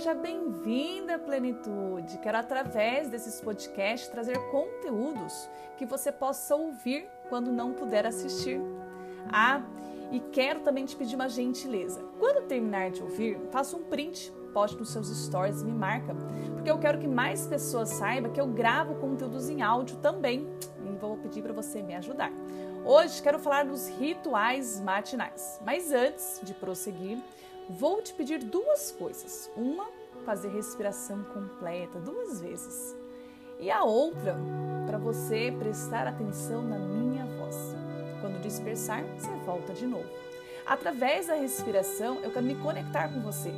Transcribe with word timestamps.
Seja 0.00 0.14
bem-vinda, 0.14 1.18
plenitude. 1.18 2.16
Quero, 2.22 2.38
através 2.38 3.10
desses 3.10 3.38
podcasts, 3.38 4.08
trazer 4.08 4.38
conteúdos 4.50 5.46
que 5.76 5.84
você 5.84 6.10
possa 6.10 6.56
ouvir 6.56 7.06
quando 7.28 7.52
não 7.52 7.74
puder 7.74 8.06
assistir. 8.06 8.58
Ah, 9.30 9.60
e 10.10 10.18
quero 10.18 10.60
também 10.60 10.86
te 10.86 10.96
pedir 10.96 11.16
uma 11.16 11.28
gentileza. 11.28 12.02
Quando 12.18 12.46
terminar 12.46 12.90
de 12.90 13.02
ouvir, 13.02 13.38
faça 13.52 13.76
um 13.76 13.82
print, 13.82 14.32
poste 14.54 14.78
nos 14.78 14.90
seus 14.90 15.14
stories 15.26 15.60
e 15.60 15.66
me 15.66 15.74
marca, 15.74 16.16
porque 16.54 16.70
eu 16.70 16.78
quero 16.78 16.98
que 16.98 17.06
mais 17.06 17.46
pessoas 17.46 17.90
saibam 17.90 18.32
que 18.32 18.40
eu 18.40 18.46
gravo 18.46 18.94
conteúdos 18.94 19.50
em 19.50 19.60
áudio 19.60 19.98
também 19.98 20.48
e 20.82 20.96
vou 20.96 21.18
pedir 21.18 21.42
para 21.42 21.52
você 21.52 21.82
me 21.82 21.94
ajudar. 21.94 22.32
Hoje 22.86 23.20
quero 23.20 23.38
falar 23.38 23.66
dos 23.66 23.86
rituais 23.86 24.80
matinais, 24.80 25.60
mas 25.62 25.92
antes 25.92 26.40
de 26.42 26.54
prosseguir, 26.54 27.18
vou 27.70 28.02
te 28.02 28.12
pedir 28.12 28.38
duas 28.38 28.90
coisas. 28.90 29.50
Uma, 29.56 29.86
fazer 30.24 30.48
respiração 30.48 31.22
completa 31.24 31.98
duas 31.98 32.40
vezes, 32.40 32.96
e 33.58 33.70
a 33.70 33.84
outra, 33.84 34.36
para 34.86 34.98
você 34.98 35.54
prestar 35.58 36.06
atenção 36.06 36.62
na 36.62 36.78
minha 36.78 37.26
voz. 37.26 37.56
Quando 38.20 38.40
dispersar, 38.40 39.04
você 39.16 39.30
volta 39.44 39.74
de 39.74 39.86
novo. 39.86 40.08
Através 40.66 41.26
da 41.26 41.34
respiração, 41.34 42.20
eu 42.22 42.30
quero 42.30 42.46
me 42.46 42.54
conectar 42.54 43.08
com 43.08 43.20
você 43.20 43.52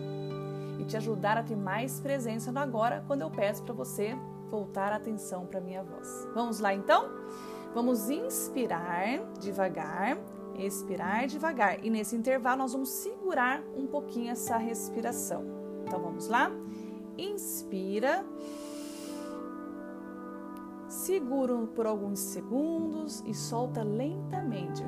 e 0.80 0.84
te 0.84 0.96
ajudar 0.96 1.38
a 1.38 1.42
ter 1.42 1.56
mais 1.56 2.00
presença 2.00 2.50
no 2.50 2.58
agora 2.58 3.04
quando 3.06 3.22
eu 3.22 3.30
peço 3.30 3.62
para 3.62 3.74
você 3.74 4.16
voltar 4.50 4.92
a 4.92 4.96
atenção 4.96 5.46
para 5.46 5.60
minha 5.60 5.82
voz. 5.82 6.26
Vamos 6.34 6.58
lá 6.58 6.74
então? 6.74 7.08
Vamos 7.74 8.10
inspirar 8.10 9.20
devagar, 9.40 10.18
expirar 10.58 11.26
devagar 11.26 11.84
e 11.84 11.90
nesse 11.90 12.16
intervalo 12.16 12.58
nós 12.58 12.72
vamos 12.72 12.90
segurar 12.90 13.62
um 13.76 13.86
pouquinho 13.86 14.30
essa 14.30 14.56
respiração. 14.56 15.44
Então 15.84 16.00
vamos 16.00 16.28
lá? 16.28 16.50
Inspira. 17.18 18.24
Segura 20.88 21.54
por 21.74 21.86
alguns 21.86 22.18
segundos 22.18 23.22
e 23.26 23.34
solta 23.34 23.82
lentamente. 23.82 24.82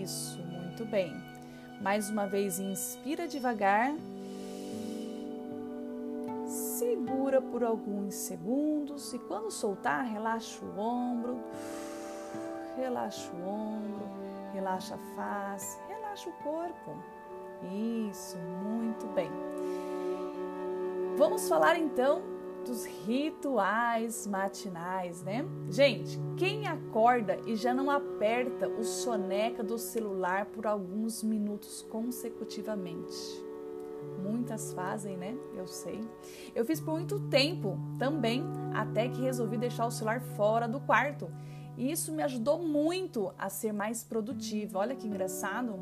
Isso, 0.00 0.40
muito 0.40 0.84
bem. 0.84 1.12
Mais 1.80 2.08
uma 2.08 2.26
vez, 2.26 2.58
inspira 2.58 3.28
devagar. 3.28 3.94
Segura 6.46 7.42
por 7.42 7.62
alguns 7.62 8.14
segundos 8.14 9.12
e 9.12 9.18
quando 9.18 9.50
soltar, 9.50 10.04
relaxa 10.04 10.64
o 10.64 10.78
ombro, 10.78 11.38
relaxa 12.78 13.30
o 13.32 13.48
ombro, 13.48 14.06
relaxa 14.52 14.94
a 14.94 14.98
face, 15.16 15.78
relaxa 15.88 16.30
o 16.30 16.32
corpo. 16.44 16.96
Isso, 18.08 18.38
muito 18.38 19.06
bem. 19.08 19.30
Vamos 21.16 21.48
falar 21.48 21.76
então 21.76 22.22
dos 22.64 22.84
rituais 22.84 24.26
matinais, 24.26 25.22
né? 25.22 25.44
Gente, 25.68 26.18
quem 26.36 26.66
acorda 26.66 27.38
e 27.46 27.56
já 27.56 27.74
não 27.74 27.90
aperta 27.90 28.68
o 28.68 28.84
soneca 28.84 29.64
do 29.64 29.78
celular 29.78 30.46
por 30.46 30.66
alguns 30.66 31.22
minutos 31.22 31.84
consecutivamente? 31.90 33.16
Muitas 34.22 34.72
fazem, 34.72 35.16
né? 35.16 35.36
Eu 35.56 35.66
sei. 35.66 36.00
Eu 36.54 36.64
fiz 36.64 36.80
por 36.80 36.94
muito 36.94 37.18
tempo 37.28 37.76
também, 37.98 38.44
até 38.72 39.08
que 39.08 39.20
resolvi 39.20 39.56
deixar 39.56 39.86
o 39.86 39.90
celular 39.90 40.20
fora 40.20 40.68
do 40.68 40.78
quarto. 40.80 41.28
E 41.78 41.92
isso 41.92 42.12
me 42.12 42.24
ajudou 42.24 42.58
muito 42.58 43.32
a 43.38 43.48
ser 43.48 43.72
mais 43.72 44.02
produtiva. 44.02 44.80
Olha 44.80 44.96
que 44.96 45.06
engraçado. 45.06 45.78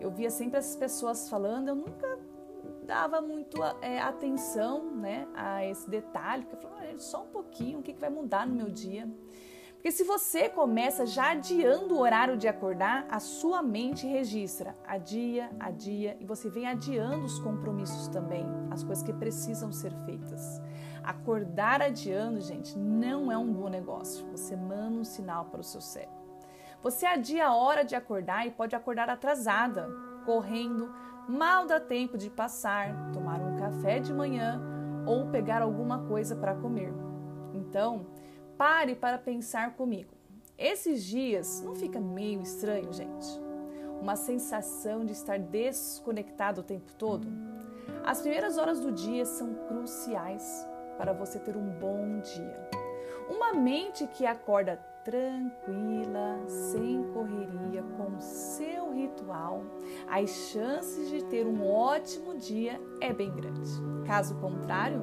Eu 0.00 0.10
via 0.10 0.30
sempre 0.30 0.58
as 0.58 0.74
pessoas 0.74 1.28
falando, 1.28 1.68
eu 1.68 1.76
nunca 1.76 2.18
dava 2.84 3.20
muito 3.20 3.62
é, 3.80 4.00
atenção 4.00 4.96
né, 4.96 5.28
a 5.34 5.64
esse 5.64 5.88
detalhe, 5.88 6.44
porque 6.44 6.66
eu 6.66 6.70
falava, 6.70 6.98
só 6.98 7.22
um 7.22 7.28
pouquinho, 7.28 7.78
o 7.78 7.82
que, 7.82 7.92
que 7.92 8.00
vai 8.00 8.10
mudar 8.10 8.46
no 8.46 8.54
meu 8.54 8.68
dia? 8.68 9.08
Porque 9.78 9.92
se 9.92 10.02
você 10.02 10.48
começa 10.48 11.06
já 11.06 11.30
adiando 11.30 11.94
o 11.94 12.00
horário 12.00 12.36
de 12.36 12.48
acordar, 12.48 13.06
a 13.08 13.20
sua 13.20 13.62
mente 13.62 14.08
registra 14.08 14.76
a 14.84 14.98
dia, 14.98 15.52
a 15.60 15.70
dia, 15.70 16.16
e 16.18 16.24
você 16.24 16.50
vem 16.50 16.66
adiando 16.66 17.24
os 17.24 17.38
compromissos 17.38 18.08
também, 18.08 18.44
as 18.72 18.82
coisas 18.82 19.04
que 19.04 19.12
precisam 19.12 19.70
ser 19.70 19.92
feitas. 20.04 20.60
Acordar 21.04 21.80
adiando, 21.80 22.40
gente, 22.40 22.76
não 22.76 23.30
é 23.30 23.38
um 23.38 23.52
bom 23.52 23.68
negócio. 23.68 24.26
Você 24.32 24.56
manda 24.56 24.98
um 24.98 25.04
sinal 25.04 25.44
para 25.44 25.60
o 25.60 25.64
seu 25.64 25.80
cérebro. 25.80 26.18
Você 26.82 27.06
adia 27.06 27.46
a 27.46 27.54
hora 27.54 27.84
de 27.84 27.94
acordar 27.94 28.48
e 28.48 28.50
pode 28.50 28.74
acordar 28.74 29.08
atrasada, 29.08 29.88
correndo, 30.26 30.92
mal 31.28 31.66
dá 31.66 31.78
tempo 31.78 32.18
de 32.18 32.28
passar, 32.28 33.12
tomar 33.12 33.40
um 33.40 33.56
café 33.56 34.00
de 34.00 34.12
manhã 34.12 34.60
ou 35.06 35.26
pegar 35.26 35.62
alguma 35.62 36.00
coisa 36.00 36.34
para 36.34 36.56
comer. 36.56 36.92
Então, 37.54 38.06
pare 38.58 38.96
para 38.96 39.16
pensar 39.16 39.76
comigo. 39.76 40.10
Esses 40.58 41.04
dias 41.04 41.62
não 41.62 41.76
fica 41.76 42.00
meio 42.00 42.42
estranho, 42.42 42.92
gente? 42.92 43.26
Uma 44.02 44.16
sensação 44.16 45.04
de 45.04 45.12
estar 45.12 45.38
desconectado 45.38 46.60
o 46.60 46.64
tempo 46.64 46.92
todo? 46.94 47.28
As 48.04 48.20
primeiras 48.20 48.58
horas 48.58 48.80
do 48.80 48.90
dia 48.90 49.24
são 49.24 49.54
cruciais 49.68 50.66
para 50.96 51.12
você 51.12 51.38
ter 51.38 51.56
um 51.56 51.70
bom 51.78 52.18
dia. 52.18 52.68
Uma 53.30 53.54
mente 53.54 54.08
que 54.08 54.26
acorda 54.26 54.76
tranquila, 55.04 56.40
sem 56.48 57.04
correria, 57.12 57.82
com 57.96 58.20
seu 58.20 58.92
ritual, 58.92 59.62
as 60.08 60.30
chances 60.30 61.08
de 61.08 61.22
ter 61.24 61.46
um 61.46 61.64
ótimo 61.64 62.36
dia 62.36 62.80
é 63.00 63.12
bem 63.12 63.30
grande. 63.30 63.70
Caso 64.04 64.34
contrário, 64.36 65.00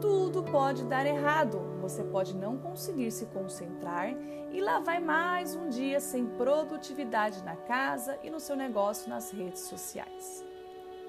tudo 0.00 0.42
pode 0.42 0.84
dar 0.84 1.06
errado. 1.06 1.75
Você 1.86 2.02
pode 2.02 2.34
não 2.34 2.58
conseguir 2.58 3.12
se 3.12 3.26
concentrar 3.26 4.12
e 4.50 4.60
lá 4.60 4.80
vai 4.80 4.98
mais 4.98 5.54
um 5.54 5.68
dia 5.68 6.00
sem 6.00 6.26
produtividade 6.26 7.44
na 7.44 7.54
casa 7.54 8.18
e 8.24 8.28
no 8.28 8.40
seu 8.40 8.56
negócio 8.56 9.08
nas 9.08 9.30
redes 9.30 9.60
sociais. 9.60 10.44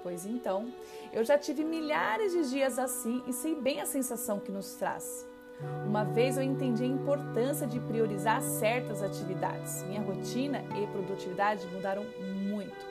Pois 0.03 0.23
então, 0.27 0.71
eu 1.11 1.23
já 1.23 1.35
tive 1.35 1.63
milhares 1.63 2.31
de 2.31 2.47
dias 2.51 2.77
assim 2.77 3.23
e 3.25 3.33
sei 3.33 3.59
bem 3.59 3.81
a 3.81 3.87
sensação 3.87 4.39
que 4.39 4.51
nos 4.51 4.75
traz. 4.75 5.27
Uma 5.83 6.03
vez 6.03 6.37
eu 6.37 6.43
entendi 6.43 6.83
a 6.83 6.87
importância 6.87 7.65
de 7.65 7.79
priorizar 7.79 8.39
certas 8.43 9.01
atividades. 9.01 9.81
Minha 9.81 10.01
rotina 10.01 10.63
e 10.79 10.85
produtividade 10.85 11.65
mudaram 11.69 12.05
muito. 12.47 12.85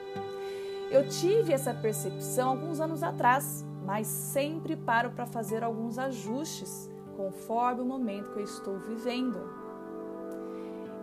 Eu 0.91 1.07
tive 1.07 1.53
essa 1.53 1.73
percepção 1.73 2.49
alguns 2.49 2.81
anos 2.81 3.01
atrás, 3.01 3.65
mas 3.85 4.07
sempre 4.07 4.75
paro 4.75 5.11
para 5.11 5.25
fazer 5.25 5.63
alguns 5.63 5.97
ajustes 5.97 6.89
conforme 7.17 7.81
o 7.81 7.85
momento 7.85 8.31
que 8.31 8.39
eu 8.39 8.43
estou 8.43 8.77
vivendo. 8.77 9.37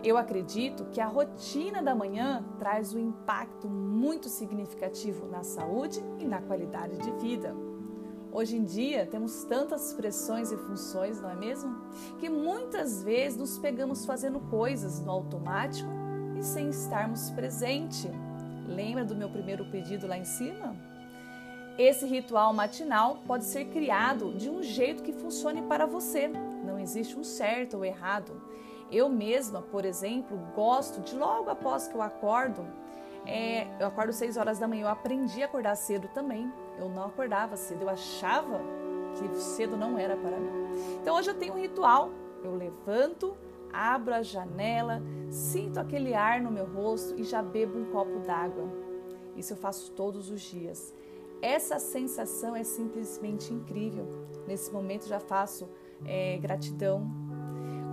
Eu 0.01 0.17
acredito 0.17 0.85
que 0.85 1.01
a 1.01 1.07
rotina 1.07 1.83
da 1.83 1.93
manhã 1.93 2.45
traz 2.57 2.93
um 2.93 2.99
impacto 2.99 3.67
muito 3.67 4.29
significativo 4.29 5.27
na 5.27 5.43
saúde 5.43 5.99
e 6.19 6.25
na 6.25 6.41
qualidade 6.41 6.97
de 6.97 7.11
vida. 7.13 7.53
Hoje 8.31 8.57
em 8.57 8.63
dia 8.63 9.05
temos 9.05 9.43
tantas 9.45 9.93
pressões 9.93 10.51
e 10.51 10.57
funções, 10.57 11.19
não 11.19 11.29
é 11.29 11.35
mesmo? 11.35 11.75
Que 12.19 12.29
muitas 12.29 13.03
vezes 13.03 13.37
nos 13.37 13.57
pegamos 13.57 14.05
fazendo 14.05 14.39
coisas 14.39 14.99
no 14.99 15.11
automático 15.11 15.89
e 16.37 16.43
sem 16.43 16.69
estarmos 16.69 17.31
presente. 17.31 18.09
Lembra 18.67 19.05
do 19.05 19.15
meu 19.15 19.29
primeiro 19.29 19.65
pedido 19.71 20.05
lá 20.07 20.17
em 20.17 20.25
cima? 20.25 20.75
Esse 21.77 22.05
ritual 22.05 22.53
matinal 22.53 23.17
pode 23.27 23.43
ser 23.43 23.65
criado 23.65 24.31
de 24.33 24.49
um 24.49 24.63
jeito 24.63 25.03
que 25.03 25.11
funcione 25.11 25.61
para 25.63 25.85
você. 25.85 26.27
Não 26.27 26.79
existe 26.79 27.17
um 27.19 27.23
certo 27.23 27.77
ou 27.77 27.85
errado. 27.85 28.41
Eu 28.89 29.09
mesma, 29.09 29.61
por 29.61 29.83
exemplo, 29.83 30.37
gosto 30.55 31.01
de 31.01 31.15
logo 31.15 31.49
após 31.49 31.87
que 31.87 31.95
eu 31.95 32.01
acordo, 32.01 32.65
é, 33.25 33.67
eu 33.79 33.87
acordo 33.87 34.13
6 34.13 34.37
horas 34.37 34.59
da 34.59 34.67
manhã, 34.67 34.83
eu 34.83 34.89
aprendi 34.89 35.41
a 35.41 35.47
acordar 35.47 35.75
cedo 35.75 36.07
também. 36.13 36.51
Eu 36.79 36.87
não 36.87 37.05
acordava 37.05 37.57
cedo, 37.57 37.81
eu 37.81 37.89
achava 37.89 38.61
que 39.15 39.35
cedo 39.41 39.75
não 39.75 39.97
era 39.97 40.15
para 40.15 40.37
mim. 40.37 40.51
Então 41.01 41.15
hoje 41.15 41.29
eu 41.29 41.35
tenho 41.35 41.55
um 41.55 41.59
ritual. 41.59 42.09
Eu 42.43 42.55
levanto, 42.55 43.35
abro 43.73 44.13
a 44.13 44.21
janela, 44.21 45.01
sinto 45.29 45.79
aquele 45.79 46.13
ar 46.13 46.39
no 46.39 46.51
meu 46.51 46.65
rosto 46.65 47.19
e 47.19 47.23
já 47.23 47.41
bebo 47.41 47.77
um 47.77 47.85
copo 47.85 48.19
d'água. 48.19 48.69
Isso 49.35 49.53
eu 49.53 49.57
faço 49.57 49.91
todos 49.91 50.29
os 50.29 50.41
dias. 50.41 50.93
Essa 51.45 51.77
sensação 51.77 52.55
é 52.55 52.63
simplesmente 52.63 53.53
incrível. 53.53 54.07
Nesse 54.47 54.73
momento 54.73 55.07
já 55.07 55.19
faço 55.19 55.69
é, 56.03 56.39
gratidão, 56.39 57.07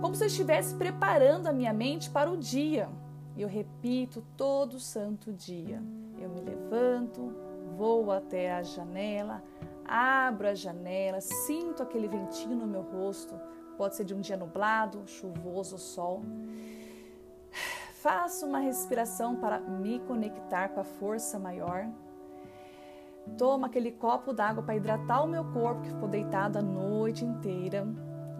como 0.01 0.15
se 0.15 0.23
eu 0.23 0.27
estivesse 0.27 0.73
preparando 0.73 1.45
a 1.45 1.53
minha 1.53 1.71
mente 1.71 2.09
para 2.09 2.31
o 2.31 2.35
dia. 2.35 2.89
Eu 3.37 3.47
repito 3.47 4.25
todo 4.35 4.79
santo 4.79 5.31
dia. 5.31 5.83
Eu 6.17 6.29
me 6.29 6.41
levanto, 6.41 7.31
vou 7.77 8.11
até 8.11 8.51
a 8.55 8.63
janela, 8.63 9.43
abro 9.85 10.47
a 10.47 10.55
janela, 10.55 11.21
sinto 11.21 11.83
aquele 11.83 12.07
ventinho 12.07 12.55
no 12.55 12.65
meu 12.65 12.81
rosto. 12.81 13.39
Pode 13.77 13.95
ser 13.95 14.03
de 14.03 14.15
um 14.15 14.19
dia 14.19 14.35
nublado, 14.35 15.03
chuvoso, 15.05 15.77
sol. 15.77 16.23
Faço 18.01 18.47
uma 18.47 18.57
respiração 18.57 19.35
para 19.35 19.59
me 19.59 19.99
conectar 19.99 20.69
com 20.69 20.79
a 20.79 20.83
força 20.83 21.37
maior. 21.37 21.87
Toma 23.37 23.67
aquele 23.67 23.91
copo 23.91 24.33
d'água 24.33 24.63
para 24.63 24.75
hidratar 24.75 25.23
o 25.23 25.27
meu 25.27 25.45
corpo 25.51 25.81
que 25.81 25.89
ficou 25.89 26.07
deitado 26.07 26.59
a 26.59 26.61
noite 26.61 27.25
inteira. 27.25 27.87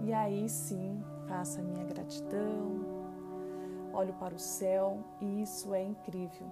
E 0.01 0.13
aí 0.13 0.47
sim, 0.49 1.03
faça 1.27 1.61
a 1.61 1.63
minha 1.63 1.83
gratidão. 1.85 2.83
Olho 3.93 4.13
para 4.13 4.35
o 4.35 4.39
céu 4.39 5.03
e 5.21 5.41
isso 5.41 5.73
é 5.73 5.83
incrível. 5.83 6.47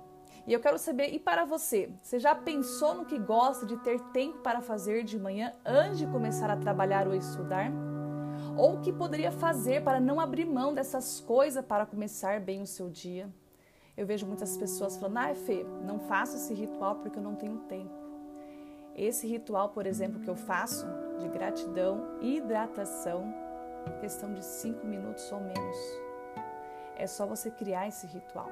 E 0.48 0.54
eu 0.54 0.60
quero 0.60 0.80
saber, 0.80 1.14
e 1.14 1.20
para 1.20 1.46
você? 1.46 1.92
Você 2.02 2.18
já 2.18 2.34
pensou 2.34 2.96
no 2.96 3.06
que 3.06 3.20
gosta 3.20 3.66
de 3.66 3.78
ter 3.78 4.00
tempo 4.12 4.40
para 4.40 4.62
fazer 4.62 5.04
de 5.04 5.20
manhã 5.20 5.54
antes 5.64 6.00
de 6.00 6.08
começar 6.08 6.50
a 6.50 6.58
trabalhar 6.58 7.08
ou 7.08 7.14
estudar? 7.14 7.72
Ou 8.58 8.76
o 8.76 8.82
que 8.82 8.92
poderia 8.92 9.32
fazer 9.32 9.84
para 9.84 10.00
não 10.00 10.20
abrir 10.20 10.46
mão 10.46 10.74
dessas 10.74 11.20
coisas 11.20 11.64
para 11.64 11.86
começar 11.86 12.40
bem 12.40 12.62
o 12.62 12.68
seu 12.68 12.90
dia? 12.90 13.30
Eu 13.96 14.06
vejo 14.06 14.26
muitas 14.26 14.58
pessoas 14.58 14.98
falando: 14.98 15.18
ah, 15.18 15.36
Fê, 15.36 15.64
não 15.86 16.00
faço 16.00 16.36
esse 16.38 16.54
ritual 16.54 16.96
porque 16.96 17.20
eu 17.20 17.24
não 17.24 17.36
tenho 17.36 17.60
tempo. 17.60 18.01
Esse 18.96 19.28
ritual, 19.28 19.70
por 19.70 19.86
exemplo, 19.86 20.20
que 20.20 20.30
eu 20.30 20.36
faço 20.36 20.86
de 21.20 21.28
gratidão 21.30 22.18
e 22.20 22.38
hidratação, 22.38 23.34
questão 24.00 24.34
de 24.34 24.44
cinco 24.44 24.86
minutos 24.86 25.32
ou 25.32 25.40
menos. 25.40 25.78
É 26.96 27.08
só 27.08 27.26
você 27.26 27.50
criar 27.50 27.88
esse 27.88 28.06
ritual. 28.08 28.50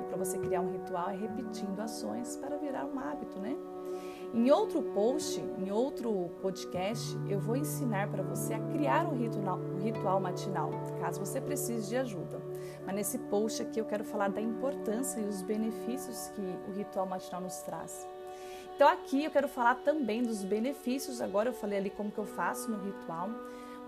E 0.00 0.04
para 0.04 0.16
você 0.16 0.38
criar 0.38 0.60
um 0.60 0.72
ritual 0.72 1.10
é 1.10 1.16
repetindo 1.16 1.80
ações 1.80 2.36
para 2.36 2.56
virar 2.56 2.84
um 2.84 2.98
hábito, 2.98 3.38
né? 3.38 3.56
Em 4.32 4.50
outro 4.50 4.82
post, 4.82 5.40
em 5.40 5.70
outro 5.70 6.28
podcast, 6.42 7.16
eu 7.28 7.38
vou 7.38 7.54
ensinar 7.54 8.10
para 8.10 8.22
você 8.22 8.54
a 8.54 8.58
criar 8.58 9.06
um 9.06 9.16
ritual, 9.16 9.58
um 9.58 9.78
ritual 9.78 10.18
matinal, 10.18 10.70
caso 11.00 11.20
você 11.20 11.40
precise 11.40 11.88
de 11.88 11.96
ajuda. 11.96 12.42
Mas 12.84 12.94
nesse 12.96 13.18
post 13.18 13.62
aqui 13.62 13.78
eu 13.78 13.84
quero 13.84 14.02
falar 14.02 14.28
da 14.28 14.40
importância 14.40 15.20
e 15.20 15.24
os 15.24 15.40
benefícios 15.42 16.32
que 16.34 16.42
o 16.68 16.72
ritual 16.72 17.06
matinal 17.06 17.40
nos 17.40 17.58
traz. 17.62 18.08
Então 18.74 18.88
aqui 18.88 19.24
eu 19.24 19.30
quero 19.30 19.46
falar 19.46 19.76
também 19.76 20.22
dos 20.22 20.42
benefícios. 20.42 21.20
Agora 21.20 21.48
eu 21.48 21.52
falei 21.52 21.78
ali 21.78 21.90
como 21.90 22.10
que 22.10 22.18
eu 22.18 22.26
faço 22.26 22.70
no 22.70 22.82
ritual. 22.84 23.30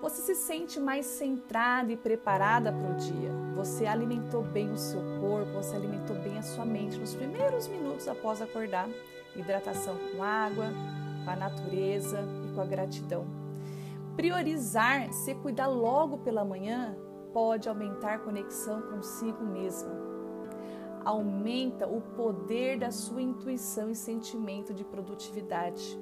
Você 0.00 0.22
se 0.22 0.34
sente 0.34 0.78
mais 0.78 1.06
centrada 1.06 1.90
e 1.90 1.96
preparada 1.96 2.70
para 2.70 2.92
o 2.92 2.94
dia. 2.94 3.30
Você 3.56 3.86
alimentou 3.86 4.42
bem 4.42 4.70
o 4.70 4.76
seu 4.76 5.00
corpo, 5.20 5.54
você 5.54 5.74
alimentou 5.74 6.14
bem 6.16 6.38
a 6.38 6.42
sua 6.42 6.64
mente 6.64 6.98
nos 6.98 7.14
primeiros 7.14 7.66
minutos 7.66 8.06
após 8.06 8.40
acordar. 8.40 8.88
Hidratação 9.34 9.96
com 9.96 10.22
água, 10.22 10.66
com 11.24 11.30
a 11.30 11.36
natureza 11.36 12.20
e 12.46 12.54
com 12.54 12.60
a 12.60 12.64
gratidão. 12.64 13.26
Priorizar, 14.14 15.12
se 15.12 15.34
cuidar 15.34 15.66
logo 15.66 16.18
pela 16.18 16.44
manhã, 16.44 16.96
pode 17.32 17.68
aumentar 17.68 18.14
a 18.14 18.18
conexão 18.18 18.80
consigo 18.82 19.44
mesma 19.44 20.05
aumenta 21.06 21.86
o 21.86 22.00
poder 22.00 22.80
da 22.80 22.90
sua 22.90 23.22
intuição 23.22 23.88
e 23.88 23.94
sentimento 23.94 24.74
de 24.74 24.82
produtividade. 24.82 25.96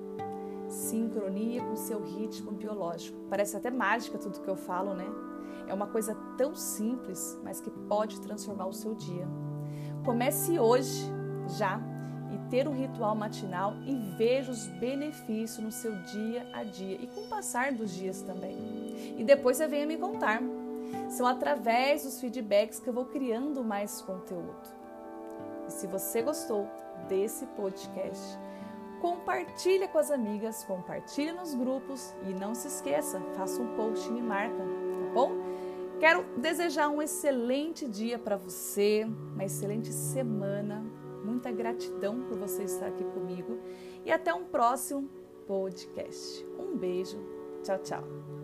Sincronia 0.66 1.62
com 1.62 1.76
seu 1.76 2.02
ritmo 2.02 2.50
biológico. 2.50 3.18
Parece 3.28 3.54
até 3.54 3.70
mágica 3.70 4.16
tudo 4.16 4.40
que 4.40 4.48
eu 4.48 4.56
falo, 4.56 4.94
né? 4.94 5.06
É 5.68 5.74
uma 5.74 5.86
coisa 5.86 6.16
tão 6.38 6.54
simples, 6.54 7.38
mas 7.44 7.60
que 7.60 7.70
pode 7.70 8.18
transformar 8.22 8.64
o 8.64 8.72
seu 8.72 8.94
dia. 8.94 9.28
Comece 10.06 10.58
hoje, 10.58 11.04
já, 11.58 11.78
e 12.32 12.38
ter 12.48 12.66
um 12.66 12.74
ritual 12.74 13.14
matinal 13.14 13.74
e 13.84 13.94
veja 14.16 14.50
os 14.50 14.66
benefícios 14.68 15.62
no 15.62 15.70
seu 15.70 15.94
dia 16.04 16.48
a 16.54 16.64
dia 16.64 16.96
e 16.98 17.06
com 17.08 17.20
o 17.20 17.28
passar 17.28 17.72
dos 17.72 17.94
dias 17.94 18.22
também. 18.22 18.56
E 19.18 19.22
depois 19.22 19.58
você 19.58 19.68
venha 19.68 19.86
me 19.86 19.98
contar. 19.98 20.40
São 21.10 21.26
através 21.26 22.04
dos 22.04 22.18
feedbacks 22.22 22.80
que 22.80 22.88
eu 22.88 22.94
vou 22.94 23.04
criando 23.04 23.62
mais 23.62 24.00
conteúdo. 24.00 24.83
E 25.66 25.72
se 25.72 25.86
você 25.86 26.22
gostou 26.22 26.68
desse 27.08 27.46
podcast, 27.46 28.38
compartilha 29.00 29.88
com 29.88 29.98
as 29.98 30.10
amigas, 30.10 30.64
compartilha 30.64 31.32
nos 31.32 31.54
grupos 31.54 32.14
e 32.28 32.32
não 32.32 32.54
se 32.54 32.68
esqueça, 32.68 33.20
faça 33.36 33.60
um 33.60 33.76
post 33.76 34.08
e 34.08 34.12
me 34.12 34.22
marca, 34.22 34.56
tá 34.56 35.12
bom? 35.12 35.32
Quero 36.00 36.24
desejar 36.36 36.88
um 36.88 37.00
excelente 37.00 37.88
dia 37.88 38.18
para 38.18 38.36
você, 38.36 39.06
uma 39.32 39.44
excelente 39.44 39.92
semana. 39.92 40.84
Muita 41.24 41.50
gratidão 41.50 42.20
por 42.22 42.36
você 42.36 42.64
estar 42.64 42.86
aqui 42.88 43.04
comigo 43.04 43.58
e 44.04 44.12
até 44.12 44.34
um 44.34 44.44
próximo 44.44 45.08
podcast. 45.46 46.44
Um 46.58 46.76
beijo. 46.76 47.18
Tchau, 47.62 47.78
tchau. 47.78 48.43